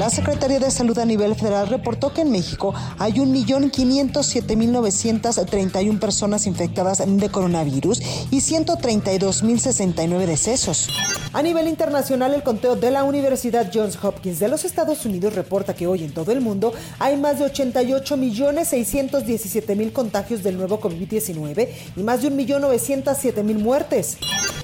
La 0.00 0.08
Secretaría 0.08 0.58
de 0.58 0.70
Salud 0.70 0.98
a 0.98 1.04
nivel 1.04 1.34
federal 1.34 1.68
reportó 1.68 2.14
que 2.14 2.22
en 2.22 2.30
México 2.30 2.72
hay 2.98 3.12
1.507.931 3.12 5.98
personas 5.98 6.46
infectadas 6.46 7.02
de 7.06 7.28
coronavirus 7.28 8.00
y 8.30 8.38
132.069 8.38 10.24
decesos. 10.24 10.88
A 11.34 11.42
nivel 11.42 11.68
internacional, 11.68 12.32
el 12.32 12.42
conteo 12.42 12.76
de 12.76 12.90
la 12.90 13.04
Universidad 13.04 13.70
Johns 13.74 14.02
Hopkins 14.02 14.38
de 14.38 14.48
los 14.48 14.64
Estados 14.64 15.04
Unidos 15.04 15.34
reporta 15.34 15.74
que 15.74 15.86
hoy 15.86 16.04
en 16.04 16.14
todo 16.14 16.32
el 16.32 16.40
mundo 16.40 16.72
hay 16.98 17.18
más 17.18 17.38
de 17.38 17.52
88.617.000 17.52 19.92
contagios 19.92 20.42
del 20.42 20.56
nuevo 20.56 20.80
COVID-19 20.80 21.68
y 21.96 22.02
más 22.02 22.22
de 22.22 22.32
1.907.000 22.32 23.58
muertes. 23.58 24.16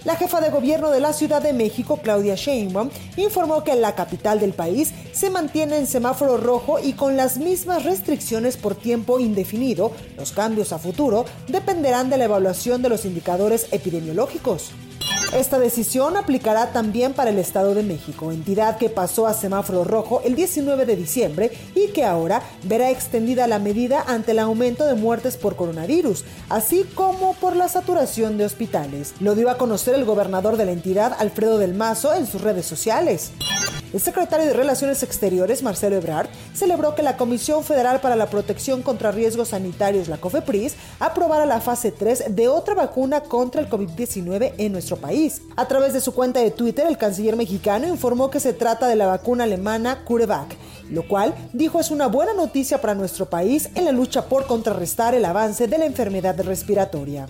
La 0.06 0.14
jefa 0.14 0.40
de 0.40 0.50
gobierno 0.50 0.90
de 0.90 1.00
la 1.00 1.12
Ciudad 1.12 1.42
de 1.42 1.52
México, 1.52 1.98
Claudia 2.00 2.36
Sheinbaum, 2.36 2.90
informó 3.16 3.64
que 3.64 3.72
en 3.72 3.80
la 3.80 3.96
capital 3.96 4.38
del 4.38 4.52
país 4.52 4.94
se 5.10 5.30
mantiene 5.30 5.78
en 5.78 5.88
semáforo 5.88 6.36
rojo 6.36 6.78
y 6.78 6.92
con 6.92 7.16
las 7.16 7.38
mismas 7.38 7.82
restricciones 7.82 8.56
por 8.56 8.76
tiempo 8.76 9.18
indefinido. 9.18 9.90
Los 10.16 10.30
cambios 10.30 10.72
a 10.72 10.78
futuro 10.78 11.24
dependerán 11.48 12.08
de 12.08 12.18
la 12.18 12.26
evaluación 12.26 12.82
de 12.82 12.88
los 12.88 13.04
indicadores 13.04 13.66
epidemiológicos. 13.72 14.70
Esta 15.36 15.58
decisión 15.58 16.16
aplicará 16.16 16.72
también 16.72 17.12
para 17.12 17.28
el 17.28 17.38
Estado 17.38 17.74
de 17.74 17.82
México, 17.82 18.32
entidad 18.32 18.78
que 18.78 18.88
pasó 18.88 19.26
a 19.26 19.34
semáforo 19.34 19.84
rojo 19.84 20.22
el 20.24 20.34
19 20.34 20.86
de 20.86 20.96
diciembre 20.96 21.50
y 21.74 21.88
que 21.88 22.06
ahora 22.06 22.40
verá 22.62 22.90
extendida 22.90 23.46
la 23.46 23.58
medida 23.58 24.02
ante 24.06 24.30
el 24.30 24.38
aumento 24.38 24.86
de 24.86 24.94
muertes 24.94 25.36
por 25.36 25.54
coronavirus, 25.54 26.24
así 26.48 26.84
como 26.94 27.34
por 27.34 27.54
la 27.54 27.68
saturación 27.68 28.38
de 28.38 28.46
hospitales. 28.46 29.12
Lo 29.20 29.34
dio 29.34 29.50
a 29.50 29.58
conocer 29.58 29.94
el 29.94 30.06
gobernador 30.06 30.56
de 30.56 30.64
la 30.64 30.72
entidad, 30.72 31.14
Alfredo 31.18 31.58
del 31.58 31.74
Mazo, 31.74 32.14
en 32.14 32.26
sus 32.26 32.40
redes 32.40 32.64
sociales. 32.64 33.30
El 33.92 34.00
secretario 34.00 34.46
de 34.46 34.52
Relaciones 34.52 35.02
Exteriores, 35.02 35.62
Marcelo 35.62 35.96
Ebrard, 35.96 36.28
celebró 36.54 36.94
que 36.94 37.02
la 37.02 37.16
Comisión 37.16 37.62
Federal 37.62 38.00
para 38.00 38.16
la 38.16 38.26
Protección 38.26 38.82
contra 38.82 39.12
Riesgos 39.12 39.48
Sanitarios, 39.48 40.08
la 40.08 40.18
COFEPRIS, 40.18 40.74
aprobara 40.98 41.46
la 41.46 41.60
fase 41.60 41.92
3 41.92 42.34
de 42.36 42.48
otra 42.48 42.74
vacuna 42.74 43.20
contra 43.20 43.60
el 43.60 43.70
COVID-19 43.70 44.54
en 44.58 44.72
nuestro 44.72 44.96
país. 44.96 45.40
A 45.56 45.68
través 45.68 45.92
de 45.92 46.00
su 46.00 46.12
cuenta 46.12 46.40
de 46.40 46.50
Twitter, 46.50 46.86
el 46.88 46.98
canciller 46.98 47.36
mexicano 47.36 47.86
informó 47.86 48.28
que 48.28 48.40
se 48.40 48.52
trata 48.52 48.88
de 48.88 48.96
la 48.96 49.06
vacuna 49.06 49.44
alemana 49.44 50.04
CureVac, 50.04 50.56
lo 50.90 51.06
cual 51.06 51.34
dijo 51.52 51.78
es 51.78 51.90
una 51.90 52.08
buena 52.08 52.34
noticia 52.34 52.80
para 52.80 52.94
nuestro 52.94 53.26
país 53.26 53.70
en 53.74 53.84
la 53.84 53.92
lucha 53.92 54.26
por 54.26 54.46
contrarrestar 54.46 55.14
el 55.14 55.24
avance 55.24 55.68
de 55.68 55.78
la 55.78 55.86
enfermedad 55.86 56.38
respiratoria. 56.40 57.28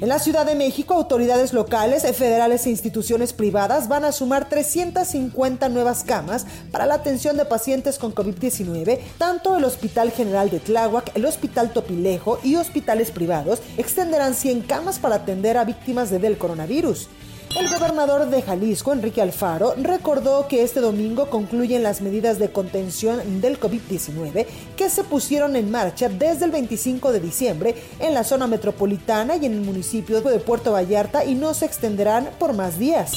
En 0.00 0.08
la 0.08 0.20
Ciudad 0.20 0.46
de 0.46 0.54
México, 0.54 0.94
autoridades 0.94 1.52
locales, 1.52 2.04
federales 2.16 2.64
e 2.66 2.70
instituciones 2.70 3.32
privadas 3.32 3.88
van 3.88 4.04
a 4.04 4.12
sumar 4.12 4.48
350 4.48 5.68
nuevas 5.70 6.04
camas 6.04 6.46
para 6.70 6.86
la 6.86 6.94
atención 6.94 7.36
de 7.36 7.44
pacientes 7.44 7.98
con 7.98 8.14
COVID-19. 8.14 9.00
Tanto 9.18 9.56
el 9.56 9.64
Hospital 9.64 10.12
General 10.12 10.50
de 10.50 10.60
Tláhuac, 10.60 11.10
el 11.16 11.26
Hospital 11.26 11.72
Topilejo 11.72 12.38
y 12.44 12.54
hospitales 12.54 13.10
privados 13.10 13.60
extenderán 13.76 14.34
100 14.34 14.62
camas 14.62 15.00
para 15.00 15.16
atender 15.16 15.56
a 15.56 15.64
víctimas 15.64 16.10
de 16.10 16.20
del 16.20 16.38
coronavirus. 16.38 17.08
El 17.56 17.68
gobernador 17.70 18.28
de 18.28 18.42
Jalisco, 18.42 18.92
Enrique 18.92 19.22
Alfaro, 19.22 19.74
recordó 19.76 20.46
que 20.48 20.62
este 20.62 20.80
domingo 20.80 21.30
concluyen 21.30 21.82
las 21.82 22.02
medidas 22.02 22.38
de 22.38 22.50
contención 22.50 23.40
del 23.40 23.58
COVID-19 23.58 24.46
que 24.76 24.90
se 24.90 25.02
pusieron 25.02 25.56
en 25.56 25.70
marcha 25.70 26.08
desde 26.08 26.44
el 26.44 26.50
25 26.50 27.10
de 27.10 27.20
diciembre 27.20 27.74
en 28.00 28.14
la 28.14 28.22
zona 28.22 28.46
metropolitana 28.46 29.36
y 29.36 29.46
en 29.46 29.54
el 29.54 29.60
municipio 29.62 30.20
de 30.20 30.38
Puerto 30.40 30.72
Vallarta 30.72 31.24
y 31.24 31.34
no 31.34 31.54
se 31.54 31.64
extenderán 31.64 32.28
por 32.38 32.52
más 32.52 32.78
días. 32.78 33.12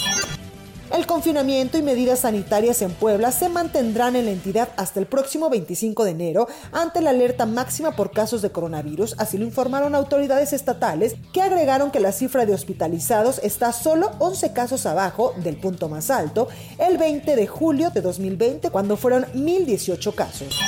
El 0.94 1.08
confinamiento 1.08 1.78
y 1.78 1.82
medidas 1.82 2.20
sanitarias 2.20 2.82
en 2.82 2.92
Puebla 2.92 3.32
se 3.32 3.48
mantendrán 3.48 4.18
en 4.18 4.26
la 4.26 4.32
entidad 4.32 4.70
hasta 4.76 5.00
el 5.00 5.06
próximo 5.06 5.50
25 5.50 6.04
de 6.04 6.12
enero 6.12 6.48
ante 6.74 7.00
la 7.00 7.12
alerta 7.12 7.46
máxima 7.46 7.96
por 7.96 8.12
casos 8.12 8.42
de 8.42 8.52
coronavirus, 8.52 9.16
así 9.18 9.38
lo 9.38 9.46
informaron 9.46 9.96
autoridades 9.96 10.52
estatales 10.52 11.16
que 11.32 11.42
agregaron 11.42 11.92
que 11.92 12.02
la 12.02 12.12
cifra 12.12 12.46
de 12.46 12.54
hospitalizados 12.54 13.40
está 13.42 13.72
solo 13.72 14.12
11 14.20 14.52
casos 14.52 14.86
abajo 14.86 15.34
del 15.38 15.56
punto 15.56 15.88
más 15.88 16.10
alto 16.10 16.50
el 16.78 16.98
20 16.98 17.38
de 17.38 17.48
julio 17.48 17.90
de 17.92 18.02
2020 18.02 18.70
cuando 18.70 18.98
fueron 18.98 19.26
1018 19.34 20.14
casos. 20.14 20.60